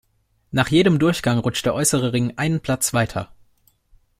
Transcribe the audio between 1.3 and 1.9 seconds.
rutscht der